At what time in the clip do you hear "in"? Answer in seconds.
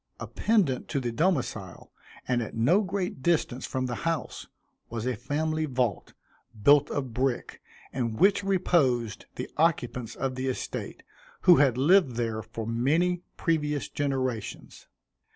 7.93-8.15